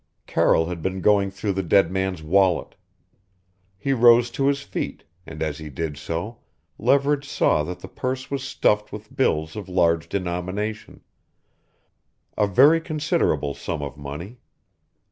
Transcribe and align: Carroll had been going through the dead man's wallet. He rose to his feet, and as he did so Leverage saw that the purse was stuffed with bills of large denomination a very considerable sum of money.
Carroll 0.25 0.65
had 0.65 0.81
been 0.81 0.99
going 1.01 1.29
through 1.29 1.53
the 1.53 1.61
dead 1.61 1.91
man's 1.91 2.23
wallet. 2.23 2.73
He 3.77 3.93
rose 3.93 4.31
to 4.31 4.47
his 4.47 4.63
feet, 4.63 5.03
and 5.27 5.43
as 5.43 5.59
he 5.59 5.69
did 5.69 5.95
so 5.95 6.39
Leverage 6.79 7.29
saw 7.29 7.61
that 7.65 7.81
the 7.81 7.87
purse 7.87 8.31
was 8.31 8.41
stuffed 8.43 8.91
with 8.91 9.15
bills 9.15 9.55
of 9.55 9.69
large 9.69 10.09
denomination 10.09 11.01
a 12.35 12.47
very 12.47 12.81
considerable 12.81 13.53
sum 13.53 13.83
of 13.83 13.95
money. 13.95 14.39